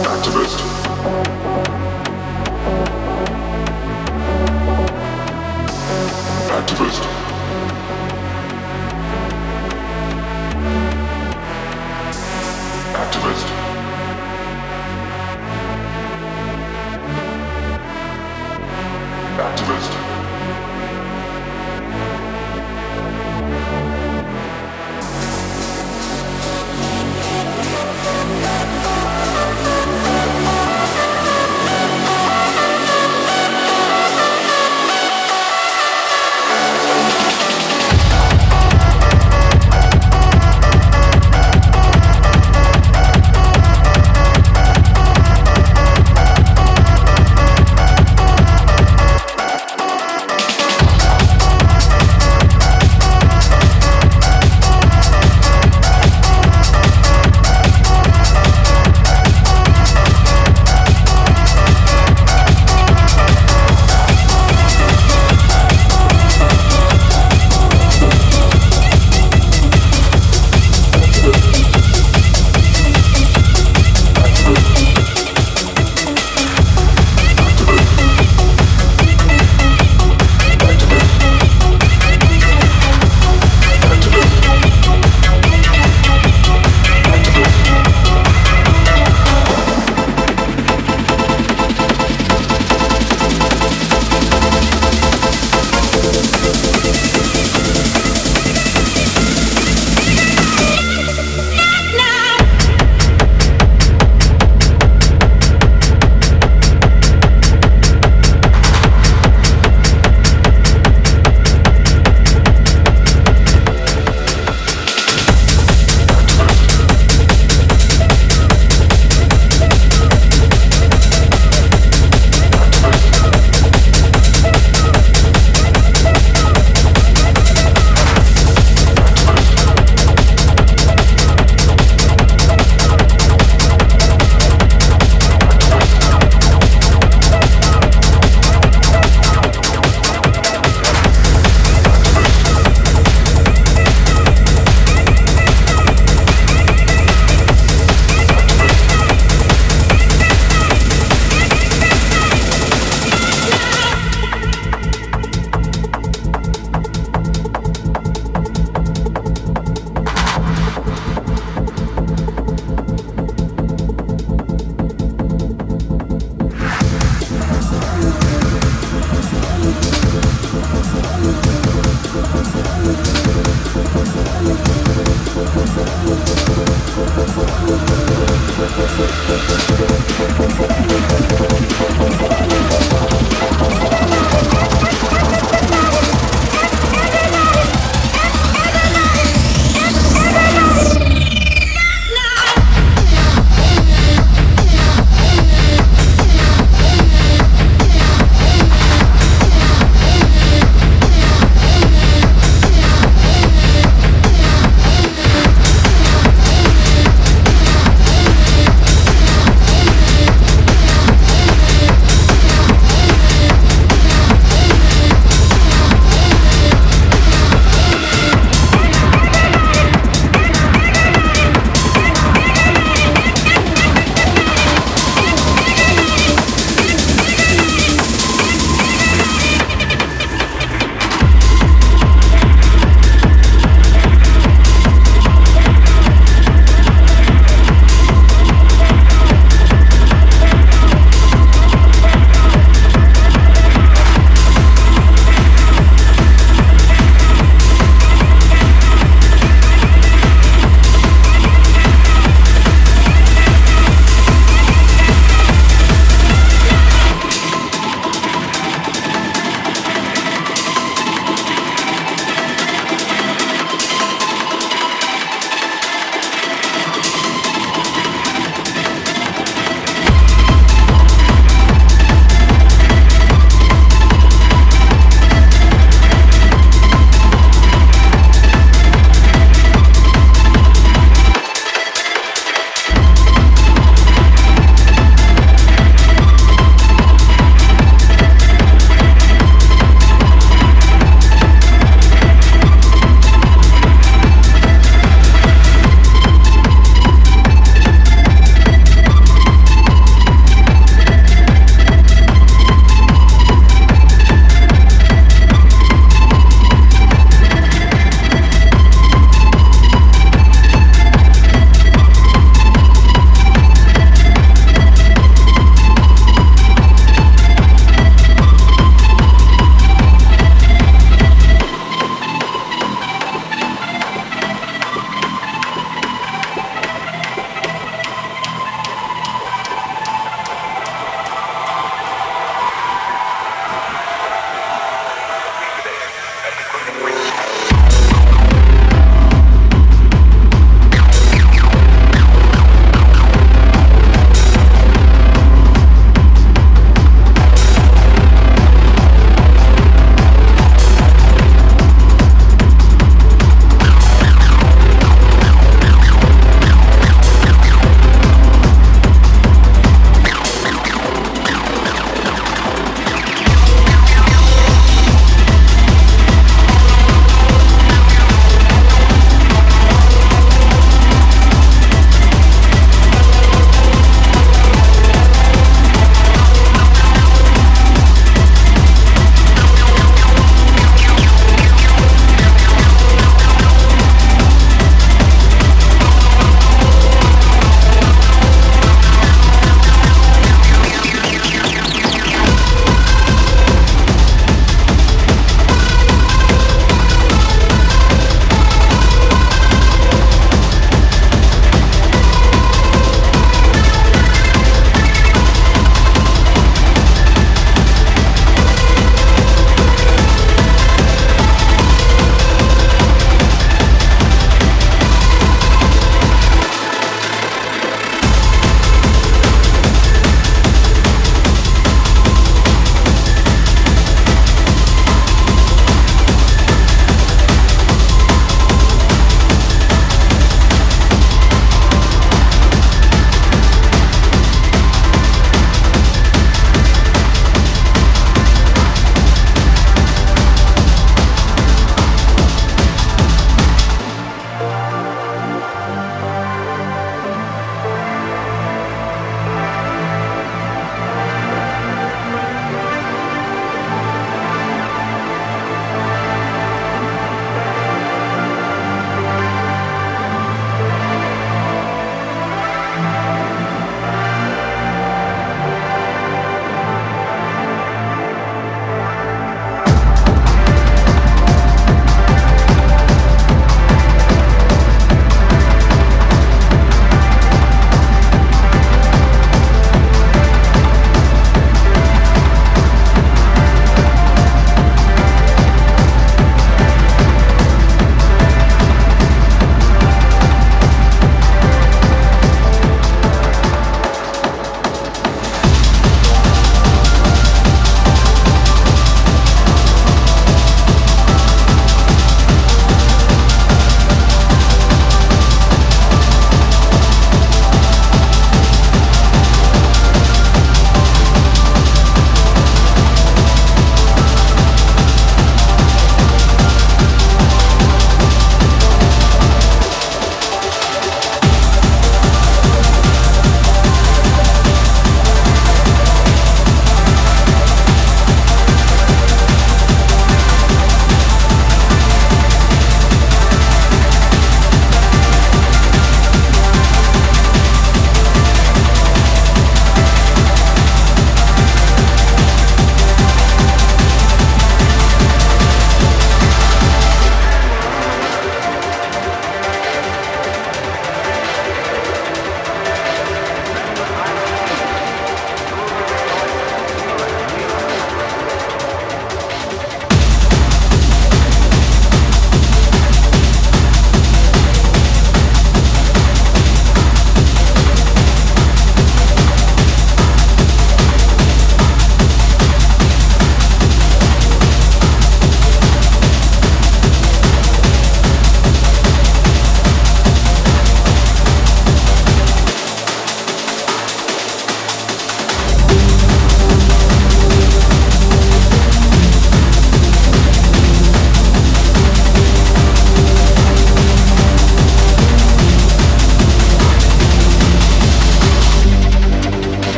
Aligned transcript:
Activist. 0.00 0.58
Activist. 6.50 7.21